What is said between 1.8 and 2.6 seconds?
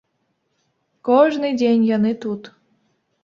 яны тут.